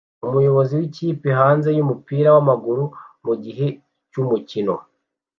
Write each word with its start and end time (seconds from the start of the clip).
Umuyobozi 0.27 0.73
w'ikipe 0.79 1.27
hanze 1.39 1.69
yumupira 1.77 2.29
wamaguru 2.35 2.83
mugihe 3.25 3.67
cyumukino 4.11 4.75